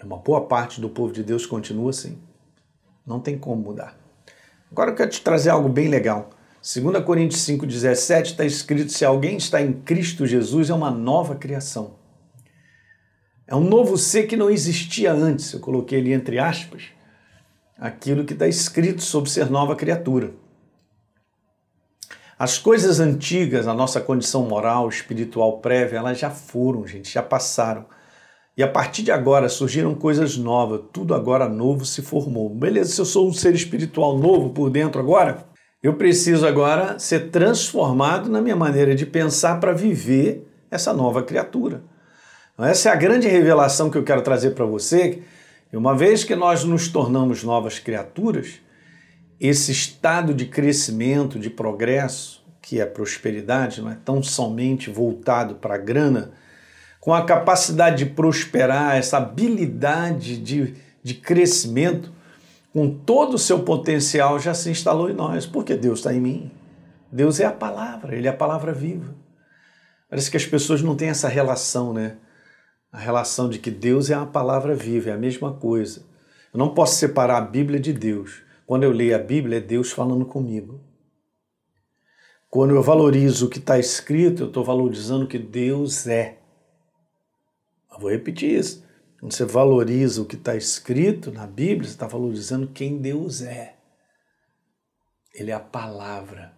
E 0.00 0.06
uma 0.06 0.18
boa 0.18 0.46
parte 0.46 0.80
do 0.80 0.88
povo 0.88 1.12
de 1.12 1.24
Deus 1.24 1.44
continua 1.44 1.90
assim. 1.90 2.16
Não 3.04 3.18
tem 3.18 3.36
como 3.36 3.60
mudar. 3.60 3.98
Agora 4.70 4.92
eu 4.92 4.94
quero 4.94 5.10
te 5.10 5.20
trazer 5.20 5.50
algo 5.50 5.68
bem 5.68 5.88
legal. 5.88 6.30
2 6.62 7.04
Coríntios 7.04 7.40
5,17 7.40 8.26
está 8.26 8.44
escrito: 8.44 8.92
se 8.92 9.04
alguém 9.04 9.36
está 9.36 9.60
em 9.60 9.72
Cristo 9.72 10.24
Jesus, 10.24 10.70
é 10.70 10.74
uma 10.74 10.92
nova 10.92 11.34
criação. 11.34 11.97
É 13.48 13.56
um 13.56 13.64
novo 13.64 13.96
ser 13.96 14.24
que 14.24 14.36
não 14.36 14.50
existia 14.50 15.10
antes. 15.10 15.54
Eu 15.54 15.60
coloquei 15.60 15.98
ali 15.98 16.12
entre 16.12 16.38
aspas 16.38 16.82
aquilo 17.78 18.24
que 18.24 18.34
está 18.34 18.46
escrito 18.46 19.02
sobre 19.02 19.30
ser 19.30 19.48
nova 19.50 19.74
criatura. 19.74 20.32
As 22.38 22.58
coisas 22.58 23.00
antigas, 23.00 23.66
a 23.66 23.72
nossa 23.72 24.02
condição 24.02 24.42
moral, 24.42 24.88
espiritual 24.88 25.58
prévia, 25.60 25.96
elas 25.96 26.18
já 26.18 26.30
foram, 26.30 26.86
gente, 26.86 27.10
já 27.10 27.22
passaram. 27.22 27.86
E 28.54 28.62
a 28.62 28.68
partir 28.68 29.02
de 29.02 29.10
agora 29.10 29.48
surgiram 29.48 29.94
coisas 29.94 30.36
novas, 30.36 30.82
tudo 30.92 31.14
agora 31.14 31.48
novo 31.48 31.86
se 31.86 32.02
formou. 32.02 32.50
Beleza, 32.50 32.92
se 32.92 33.00
eu 33.00 33.04
sou 33.04 33.28
um 33.28 33.32
ser 33.32 33.54
espiritual 33.54 34.18
novo 34.18 34.50
por 34.50 34.68
dentro 34.68 35.00
agora, 35.00 35.46
eu 35.82 35.94
preciso 35.94 36.46
agora 36.46 36.98
ser 36.98 37.30
transformado 37.30 38.28
na 38.28 38.42
minha 38.42 38.56
maneira 38.56 38.94
de 38.94 39.06
pensar 39.06 39.58
para 39.58 39.72
viver 39.72 40.46
essa 40.70 40.92
nova 40.92 41.22
criatura. 41.22 41.82
Então, 42.58 42.66
essa 42.66 42.88
é 42.88 42.92
a 42.92 42.96
grande 42.96 43.28
revelação 43.28 43.88
que 43.88 43.96
eu 43.96 44.02
quero 44.02 44.20
trazer 44.20 44.50
para 44.50 44.64
você. 44.64 45.22
Uma 45.72 45.96
vez 45.96 46.24
que 46.24 46.34
nós 46.34 46.64
nos 46.64 46.88
tornamos 46.88 47.44
novas 47.44 47.78
criaturas, 47.78 48.54
esse 49.38 49.70
estado 49.70 50.34
de 50.34 50.44
crescimento, 50.44 51.38
de 51.38 51.50
progresso, 51.50 52.44
que 52.60 52.80
é 52.80 52.84
prosperidade, 52.84 53.80
não 53.80 53.92
é 53.92 53.96
tão 54.04 54.20
somente 54.24 54.90
voltado 54.90 55.54
para 55.54 55.76
a 55.76 55.78
grana, 55.78 56.32
com 56.98 57.14
a 57.14 57.24
capacidade 57.24 58.04
de 58.04 58.10
prosperar, 58.10 58.96
essa 58.96 59.18
habilidade 59.18 60.36
de, 60.36 60.74
de 61.00 61.14
crescimento, 61.14 62.12
com 62.72 62.90
todo 62.90 63.34
o 63.34 63.38
seu 63.38 63.60
potencial, 63.60 64.36
já 64.40 64.52
se 64.52 64.68
instalou 64.68 65.08
em 65.08 65.14
nós, 65.14 65.46
porque 65.46 65.76
Deus 65.76 66.00
está 66.00 66.12
em 66.12 66.20
mim. 66.20 66.50
Deus 67.12 67.38
é 67.38 67.44
a 67.44 67.52
palavra, 67.52 68.16
Ele 68.16 68.26
é 68.26 68.30
a 68.30 68.36
palavra 68.36 68.72
viva. 68.72 69.14
Parece 70.10 70.28
que 70.28 70.36
as 70.36 70.44
pessoas 70.44 70.82
não 70.82 70.96
têm 70.96 71.10
essa 71.10 71.28
relação, 71.28 71.92
né? 71.92 72.16
A 72.90 72.98
relação 72.98 73.48
de 73.48 73.58
que 73.58 73.70
Deus 73.70 74.10
é 74.10 74.14
a 74.14 74.24
palavra 74.24 74.74
viva, 74.74 75.10
é 75.10 75.12
a 75.12 75.18
mesma 75.18 75.52
coisa. 75.52 76.06
Eu 76.52 76.58
não 76.58 76.72
posso 76.74 76.96
separar 76.96 77.36
a 77.36 77.46
Bíblia 77.46 77.78
de 77.78 77.92
Deus. 77.92 78.42
Quando 78.66 78.84
eu 78.84 78.92
leio 78.92 79.14
a 79.14 79.18
Bíblia, 79.18 79.58
é 79.58 79.60
Deus 79.60 79.92
falando 79.92 80.24
comigo. 80.24 80.80
Quando 82.50 82.74
eu 82.74 82.82
valorizo 82.82 83.46
o 83.46 83.50
que 83.50 83.58
está 83.58 83.78
escrito, 83.78 84.42
eu 84.42 84.46
estou 84.48 84.64
valorizando 84.64 85.26
o 85.26 85.28
que 85.28 85.38
Deus 85.38 86.06
é. 86.06 86.38
Eu 87.92 88.00
vou 88.00 88.10
repetir 88.10 88.58
isso. 88.58 88.86
Quando 89.20 89.32
você 89.32 89.44
valoriza 89.44 90.22
o 90.22 90.24
que 90.24 90.36
está 90.36 90.56
escrito 90.56 91.30
na 91.30 91.46
Bíblia, 91.46 91.84
você 91.84 91.94
está 91.94 92.06
valorizando 92.06 92.68
quem 92.68 92.98
Deus 92.98 93.42
é. 93.42 93.76
Ele 95.34 95.50
é 95.50 95.54
a 95.54 95.60
palavra. 95.60 96.56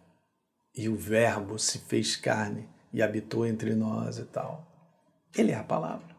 E 0.74 0.88
o 0.88 0.94
Verbo 0.94 1.58
se 1.58 1.78
fez 1.78 2.14
carne 2.14 2.68
e 2.92 3.02
habitou 3.02 3.44
entre 3.44 3.74
nós 3.74 4.18
e 4.18 4.24
tal. 4.24 4.66
Ele 5.36 5.50
é 5.50 5.56
a 5.56 5.64
palavra. 5.64 6.09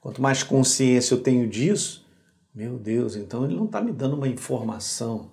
Quanto 0.00 0.22
mais 0.22 0.42
consciência 0.42 1.14
eu 1.14 1.22
tenho 1.22 1.48
disso, 1.48 2.06
meu 2.54 2.78
Deus, 2.78 3.16
então 3.16 3.44
ele 3.44 3.56
não 3.56 3.66
está 3.66 3.80
me 3.80 3.92
dando 3.92 4.16
uma 4.16 4.28
informação. 4.28 5.30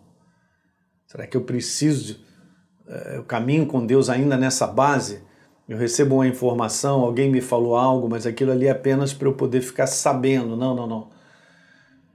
Será 1.08 1.26
que 1.28 1.38
eu 1.38 1.42
preciso, 1.42 2.20
é, 2.88 3.18
eu 3.18 3.24
caminho 3.24 3.66
com 3.66 3.86
Deus 3.86 4.10
ainda 4.10 4.36
nessa 4.38 4.68
base? 4.68 5.24
Eu 5.68 5.78
recebo 5.78 6.16
uma 6.16 6.28
informação, 6.28 7.02
alguém 7.02 7.32
me 7.32 7.42
falou 7.42 7.76
algo, 7.76 8.08
mas 8.08 8.26
aquilo 8.28 8.52
ali 8.52 8.68
é 8.68 8.72
apenas 8.72 9.14
para 9.14 9.28
eu 9.28 9.34
poder 9.34 9.62
ficar 9.62 9.88
sabendo. 9.88 10.56
Não, 10.56 10.76
não, 10.76 10.86
não. 10.86 11.10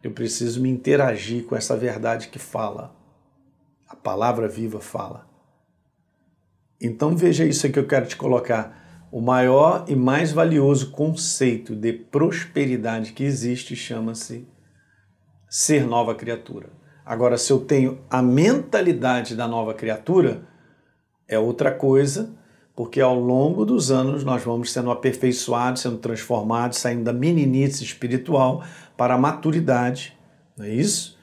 Eu 0.03 0.13
preciso 0.13 0.61
me 0.61 0.71
interagir 0.71 1.45
com 1.45 1.57
essa 1.57 1.77
verdade 1.77 2.29
que 2.29 2.39
fala. 2.39 2.95
A 3.89 3.97
palavra 3.97 4.49
viva 4.49 4.81
fala. 4.81 5.29
Então 6.81 7.17
veja 7.17 7.45
isso 7.45 7.71
que 7.71 7.79
eu 7.79 7.87
quero 7.87 8.07
te 8.07 8.17
colocar. 8.17 8.90
O 9.11 9.21
maior 9.21 9.85
e 9.89 9.97
mais 9.97 10.33
valioso 10.33 10.91
conceito 10.91 11.75
de 11.75 11.93
prosperidade 11.93 13.13
que 13.13 13.25
existe 13.25 13.75
chama-se 13.75 14.47
ser 15.49 15.87
nova 15.87 16.15
criatura. 16.15 16.71
Agora, 17.05 17.37
se 17.37 17.53
eu 17.53 17.59
tenho 17.59 17.99
a 18.09 18.23
mentalidade 18.23 19.35
da 19.35 19.49
nova 19.49 19.75
criatura, 19.75 20.43
é 21.27 21.39
outra 21.39 21.73
coisa 21.73 22.39
porque 22.81 22.99
ao 22.99 23.19
longo 23.19 23.67
dos 23.67 23.91
anos 23.91 24.25
nós 24.25 24.43
vamos 24.43 24.73
sendo 24.73 24.91
aperfeiçoados, 24.91 25.83
sendo 25.83 25.99
transformados, 25.99 26.79
saindo 26.79 27.05
da 27.05 27.13
meninice 27.13 27.85
espiritual 27.85 28.65
para 28.97 29.17
a 29.17 29.19
maturidade, 29.19 30.17
não 30.57 30.65
é 30.65 30.71
isso? 30.71 31.19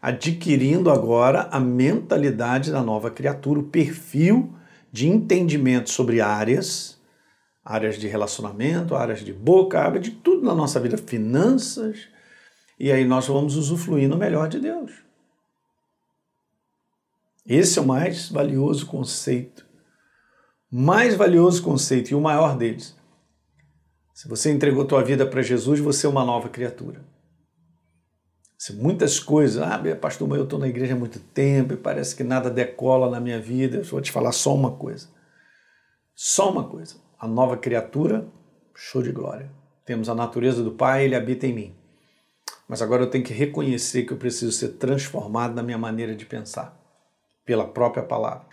Adquirindo 0.00 0.90
agora 0.90 1.48
a 1.50 1.60
mentalidade 1.60 2.72
da 2.72 2.82
nova 2.82 3.10
criatura, 3.10 3.60
o 3.60 3.64
perfil 3.64 4.54
de 4.90 5.06
entendimento 5.06 5.90
sobre 5.90 6.22
áreas, 6.22 6.98
áreas 7.64 7.96
de 7.96 8.06
relacionamento, 8.06 8.94
áreas 8.94 9.20
de 9.20 9.32
boca, 9.32 9.80
área 9.80 10.00
de 10.00 10.10
tudo 10.10 10.44
na 10.44 10.54
nossa 10.54 10.78
vida, 10.78 10.98
finanças, 10.98 12.08
e 12.78 12.92
aí 12.92 13.04
nós 13.04 13.26
vamos 13.26 13.56
usufruir 13.56 14.08
no 14.08 14.16
melhor 14.16 14.48
de 14.48 14.60
Deus. 14.60 14.92
Esse 17.46 17.78
é 17.78 17.82
o 17.82 17.86
mais 17.86 18.28
valioso 18.28 18.86
conceito 18.86 19.64
mais 20.76 21.14
valioso 21.14 21.62
conceito 21.62 22.10
e 22.10 22.16
o 22.16 22.20
maior 22.20 22.56
deles. 22.56 22.96
Se 24.12 24.26
você 24.26 24.50
entregou 24.50 24.84
tua 24.84 25.04
vida 25.04 25.24
para 25.24 25.40
Jesus, 25.40 25.78
você 25.78 26.04
é 26.04 26.10
uma 26.10 26.24
nova 26.24 26.48
criatura. 26.48 27.00
Se 28.58 28.72
muitas 28.72 29.20
coisas, 29.20 29.62
ah, 29.62 29.80
pastor, 29.94 30.26
mas 30.26 30.38
eu 30.38 30.44
estou 30.44 30.58
na 30.58 30.66
igreja 30.66 30.94
há 30.94 30.96
muito 30.96 31.20
tempo 31.20 31.74
e 31.74 31.76
parece 31.76 32.16
que 32.16 32.24
nada 32.24 32.50
decola 32.50 33.08
na 33.08 33.20
minha 33.20 33.40
vida, 33.40 33.76
eu 33.76 33.84
vou 33.84 34.00
te 34.00 34.10
falar 34.10 34.32
só 34.32 34.52
uma 34.52 34.72
coisa. 34.72 35.06
Só 36.12 36.50
uma 36.50 36.68
coisa. 36.68 36.96
A 37.24 37.26
nova 37.26 37.56
criatura, 37.56 38.26
show 38.76 39.00
de 39.00 39.10
glória. 39.10 39.50
Temos 39.86 40.10
a 40.10 40.14
natureza 40.14 40.62
do 40.62 40.72
Pai, 40.72 41.06
ele 41.06 41.16
habita 41.16 41.46
em 41.46 41.54
mim. 41.54 41.74
Mas 42.68 42.82
agora 42.82 43.02
eu 43.02 43.08
tenho 43.08 43.24
que 43.24 43.32
reconhecer 43.32 44.02
que 44.02 44.12
eu 44.12 44.18
preciso 44.18 44.52
ser 44.52 44.74
transformado 44.74 45.54
na 45.54 45.62
minha 45.62 45.78
maneira 45.78 46.14
de 46.14 46.26
pensar, 46.26 46.78
pela 47.42 47.66
própria 47.66 48.02
palavra. 48.02 48.44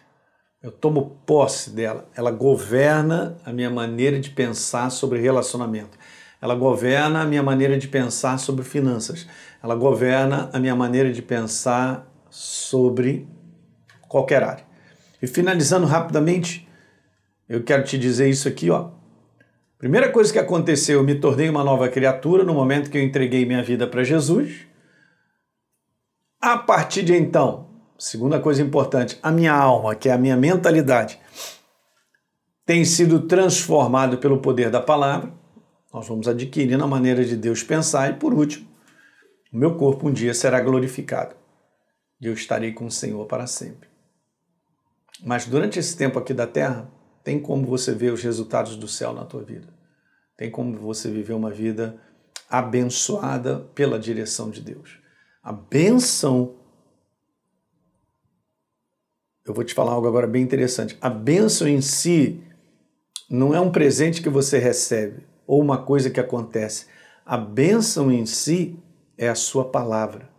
Eu 0.64 0.72
tomo 0.72 1.22
posse 1.26 1.72
dela. 1.72 2.08
Ela 2.16 2.32
governa 2.32 3.38
a 3.44 3.52
minha 3.52 3.70
maneira 3.70 4.18
de 4.22 4.30
pensar 4.30 4.90
sobre 4.90 5.20
relacionamento. 5.20 5.98
ela 6.42 6.56
governa 6.56 7.24
a 7.24 7.26
minha 7.26 7.44
maneira 7.44 7.78
de 7.78 7.90
pensar 7.90 8.38
sobre 8.38 8.64
finanças, 8.64 9.28
ela 9.62 9.76
governa 9.76 10.50
a 10.54 10.60
minha 10.60 10.78
maneira 10.78 11.12
de 11.12 11.22
pensar 11.22 12.10
sobre 12.30 13.28
qualquer 14.08 14.44
área. 14.44 14.64
E 15.22 15.28
finalizando 15.28 15.86
rapidamente, 15.86 16.71
eu 17.52 17.62
quero 17.62 17.84
te 17.84 17.98
dizer 17.98 18.30
isso 18.30 18.48
aqui, 18.48 18.70
ó. 18.70 18.92
Primeira 19.78 20.10
coisa 20.10 20.32
que 20.32 20.40
aconteceu, 20.40 21.00
eu 21.00 21.04
me 21.04 21.16
tornei 21.16 21.50
uma 21.50 21.66
nova 21.66 21.90
criatura 21.90 22.46
no 22.46 22.54
momento 22.54 22.90
que 22.90 22.98
eu 22.98 23.04
entreguei 23.04 23.46
minha 23.46 23.62
vida 23.62 23.86
para 23.86 24.06
Jesus. 24.06 24.66
A 26.40 26.58
partir 26.58 27.04
de 27.04 27.14
então, 27.14 27.68
segunda 28.00 28.40
coisa 28.40 28.62
importante, 28.62 29.20
a 29.22 29.30
minha 29.30 29.52
alma, 29.52 29.96
que 29.96 30.08
é 30.08 30.14
a 30.14 30.18
minha 30.18 30.38
mentalidade, 30.38 31.20
tem 32.66 32.86
sido 32.86 33.28
transformado 33.28 34.18
pelo 34.18 34.38
poder 34.38 34.70
da 34.70 34.80
palavra. 34.80 35.34
Nós 35.94 36.08
vamos 36.08 36.30
adquirindo 36.30 36.86
a 36.86 36.88
maneira 36.88 37.26
de 37.26 37.36
Deus 37.36 37.62
pensar 37.62 38.10
e 38.12 38.14
por 38.14 38.34
último, 38.34 38.66
o 39.52 39.58
meu 39.58 39.76
corpo 39.76 40.08
um 40.08 40.14
dia 40.14 40.34
será 40.34 40.62
glorificado. 40.62 41.36
E 42.22 42.28
eu 42.28 42.34
estarei 42.34 42.72
com 42.72 42.86
o 42.86 42.92
Senhor 42.92 43.26
para 43.26 43.46
sempre. 43.46 43.90
Mas 45.22 45.46
durante 45.46 45.80
esse 45.80 45.98
tempo 45.98 46.18
aqui 46.18 46.34
da 46.34 46.48
terra, 46.48 46.90
tem 47.24 47.40
como 47.40 47.66
você 47.66 47.94
ver 47.94 48.12
os 48.12 48.22
resultados 48.22 48.76
do 48.76 48.88
céu 48.88 49.14
na 49.14 49.26
tua 49.26 49.44
vida. 49.44 49.68
Tem 50.36 50.50
como 50.50 50.78
você 50.78 51.10
viver 51.10 51.34
uma 51.34 51.52
vida 51.52 52.00
abençoada 52.50 53.60
pela 53.76 54.00
direção 54.00 54.50
de 54.50 54.62
Deus. 54.62 55.00
A 55.44 55.52
benção. 55.52 56.56
Eu 59.46 59.54
vou 59.54 59.64
te 59.64 59.74
falar 59.74 59.94
algo 59.94 60.08
agora 60.08 60.28
bem 60.28 60.44
interessante. 60.44 60.98
A 61.00 61.10
benção 61.10 61.68
em 61.68 61.82
si 61.82 62.44
não 63.30 63.54
é 63.54 63.60
um 63.60 63.72
presente 63.72 64.22
que 64.22 64.30
você 64.30 64.58
recebe 64.58 65.24
ou 65.46 65.62
uma 65.62 65.84
coisa 65.84 66.10
que 66.10 66.20
acontece. 66.20 66.88
A 67.26 67.38
benção 67.38 68.12
em 68.12 68.26
si 68.26 68.78
é 69.18 69.30
a 69.30 69.36
sua 69.36 69.70
palavra. 69.70 70.30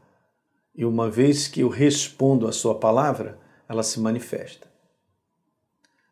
E 0.75 0.85
uma 0.85 1.11
vez 1.11 1.47
que 1.49 1.61
eu 1.61 1.69
respondo 1.69 2.49
à 2.49 2.53
sua 2.53 2.75
palavra, 2.79 3.39
ela 3.69 3.83
se 3.83 4.01
manifesta. 4.01 4.72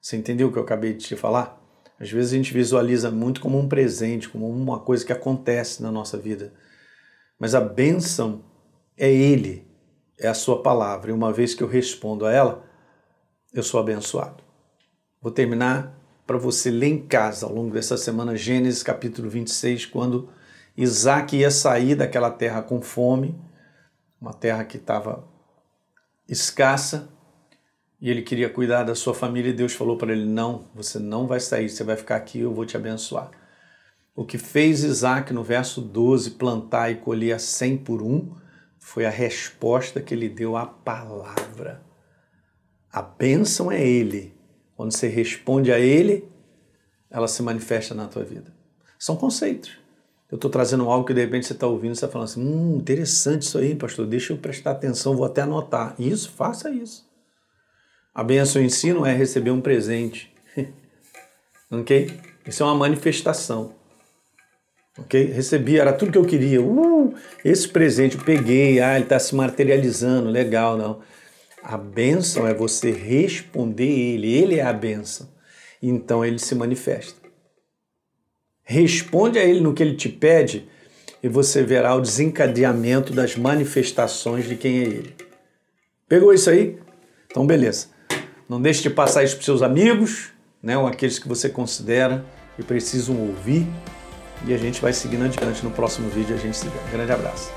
Você 0.01 0.17
entendeu 0.17 0.49
o 0.49 0.53
que 0.53 0.59
eu 0.59 0.63
acabei 0.63 0.95
de 0.95 1.05
te 1.05 1.17
falar? 1.17 1.61
Às 1.99 2.11
vezes 2.11 2.33
a 2.33 2.37
gente 2.37 2.55
visualiza 2.55 3.11
muito 3.11 3.41
como 3.41 3.59
um 3.59 3.69
presente, 3.69 4.29
como 4.29 4.49
uma 4.49 4.81
coisa 4.81 5.05
que 5.05 5.13
acontece 5.13 5.83
na 5.83 5.93
nossa 5.93 6.17
vida. 6.17 6.55
Mas 7.39 7.55
a 7.55 7.61
bênção 7.61 8.43
é 8.97 9.13
Ele, 9.13 9.67
é 10.19 10.27
a 10.29 10.35
Sua 10.35 10.63
palavra. 10.63 11.11
E 11.11 11.15
uma 11.15 11.33
vez 11.33 11.55
que 11.55 11.63
eu 11.63 11.69
respondo 11.69 12.25
a 12.25 12.33
ela, 12.33 12.65
eu 13.53 13.63
sou 13.63 13.79
abençoado. 13.79 14.43
Vou 15.21 15.31
terminar 15.31 15.95
para 16.27 16.39
você 16.39 16.71
ler 16.71 16.87
em 16.87 17.07
casa 17.07 17.45
ao 17.45 17.53
longo 17.53 17.75
dessa 17.75 17.97
semana 17.97 18.37
Gênesis 18.37 18.83
capítulo 18.83 19.29
26, 19.29 19.87
quando 19.87 20.31
Isaac 20.77 21.37
ia 21.37 21.51
sair 21.51 21.95
daquela 21.95 22.31
terra 22.31 22.63
com 22.63 22.81
fome, 22.81 23.39
uma 24.19 24.33
terra 24.33 24.65
que 24.65 24.77
estava 24.77 25.29
escassa, 26.29 27.09
e 28.01 28.09
ele 28.09 28.23
queria 28.23 28.49
cuidar 28.49 28.85
da 28.85 28.95
sua 28.95 29.13
família 29.13 29.51
e 29.51 29.55
Deus 29.55 29.75
falou 29.75 29.97
para 29.97 30.13
ele: 30.13 30.25
Não, 30.25 30.65
você 30.75 30.99
não 30.99 31.27
vai 31.27 31.39
sair, 31.39 31.69
você 31.69 31.85
vai 31.85 31.97
ficar 31.97 32.17
aqui, 32.17 32.41
eu 32.41 32.55
vou 32.55 32.65
te 32.65 32.77
abençoar. 32.77 33.31
O 34.15 34.25
que 34.25 34.39
fez 34.39 34.83
Isaac 34.83 35.33
no 35.33 35.43
verso 35.43 35.81
12 35.81 36.33
plantar 36.33 36.91
e 36.91 36.97
colher 36.97 37.35
a 37.35 37.39
100 37.39 37.79
por 37.79 38.03
um 38.03 38.35
foi 38.79 39.05
a 39.05 39.11
resposta 39.11 40.01
que 40.01 40.15
ele 40.15 40.29
deu 40.29 40.57
à 40.57 40.67
palavra. 40.67 41.83
A 42.93 43.03
bênção 43.03 43.71
é 43.71 43.87
ele. 43.87 44.35
Quando 44.75 44.93
você 44.93 45.07
responde 45.07 45.71
a 45.71 45.79
ele, 45.79 46.27
ela 47.11 47.29
se 47.29 47.43
manifesta 47.43 47.95
na 47.95 48.09
tua 48.09 48.25
vida. 48.25 48.53
São 48.99 49.15
conceitos. 49.15 49.79
Eu 50.31 50.37
estou 50.37 50.51
trazendo 50.51 50.89
algo 50.89 51.07
que 51.07 51.13
de 51.13 51.21
repente 51.21 51.47
você 51.47 51.53
está 51.53 51.67
ouvindo 51.67 51.91
e 51.91 51.93
está 51.93 52.09
falando 52.09 52.29
assim: 52.29 52.43
hum, 52.43 52.77
interessante 52.77 53.43
isso 53.43 53.59
aí, 53.59 53.75
pastor, 53.75 54.07
deixa 54.07 54.33
eu 54.33 54.39
prestar 54.39 54.73
atenção, 54.73 55.17
vou 55.17 55.27
até 55.27 55.43
anotar. 55.43 55.95
Isso, 55.99 56.31
faça 56.31 56.71
isso. 56.71 57.10
A 58.21 58.23
bênção 58.23 58.61
em 58.61 58.69
si 58.69 58.93
não 58.93 59.07
é 59.07 59.15
receber 59.15 59.51
um 59.51 59.63
presente. 59.63 60.31
ok? 61.73 62.11
Isso 62.47 62.63
é 62.63 62.67
uma 62.67 62.75
manifestação. 62.75 63.75
Ok? 64.99 65.33
Recebi, 65.33 65.79
era 65.79 65.91
tudo 65.91 66.13
que 66.13 66.19
eu 66.19 66.27
queria. 66.27 66.61
Uh, 66.61 67.15
esse 67.43 67.67
presente 67.67 68.19
eu 68.19 68.23
peguei, 68.23 68.79
ah, 68.79 68.95
ele 68.95 69.05
está 69.05 69.19
se 69.19 69.35
materializando, 69.35 70.29
legal, 70.29 70.77
não. 70.77 71.01
A 71.63 71.79
bênção 71.79 72.47
é 72.47 72.53
você 72.53 72.91
responder 72.91 73.89
ele, 73.89 74.31
ele 74.31 74.57
é 74.57 74.65
a 74.65 74.73
bênção. 74.75 75.27
Então 75.83 76.23
ele 76.23 76.39
se 76.39 76.55
manifesta. 76.55 77.19
Responde 78.63 79.39
a 79.39 79.43
ele 79.43 79.61
no 79.61 79.73
que 79.73 79.83
ele 79.83 79.97
te 79.97 80.11
pede 80.11 80.69
e 81.23 81.29
você 81.29 81.63
verá 81.63 81.95
o 81.95 82.03
desencadeamento 82.03 83.15
das 83.15 83.35
manifestações 83.35 84.47
de 84.47 84.57
quem 84.57 84.81
é 84.81 84.83
ele. 84.83 85.17
Pegou 86.07 86.35
isso 86.35 86.51
aí? 86.51 86.79
Então, 87.27 87.47
beleza. 87.47 87.99
Não 88.51 88.61
deixe 88.61 88.83
de 88.83 88.91
passar 88.91 89.23
isso 89.23 89.37
para 89.37 89.45
seus 89.45 89.63
amigos, 89.63 90.31
né, 90.61 90.77
ou 90.77 90.85
aqueles 90.85 91.21
que 91.21 91.29
você 91.29 91.49
considera 91.49 92.25
que 92.57 92.65
precisam 92.65 93.17
ouvir. 93.17 93.65
E 94.45 94.53
a 94.53 94.59
gente 94.59 94.83
vai 94.83 94.93
seguindo 94.93 95.25
adiante 95.25 95.63
no 95.63 95.71
próximo 95.71 96.11
vídeo. 96.11 96.35
A 96.35 96.39
gente 96.39 96.57
se 96.57 96.67
vê. 96.67 96.77
Um 96.89 96.91
grande 96.91 97.13
abraço. 97.13 97.53